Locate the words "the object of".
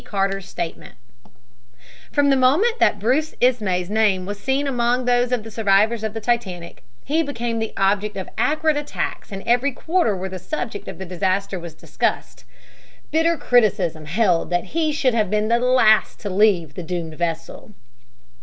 7.59-8.27